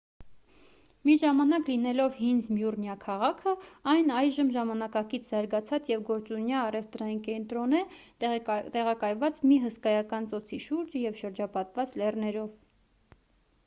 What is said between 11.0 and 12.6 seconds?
և շրջապատված լեռներով